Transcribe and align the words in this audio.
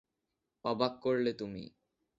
অবাক 0.65 0.93
করলে 1.01 1.31
তুমি। 1.33 1.63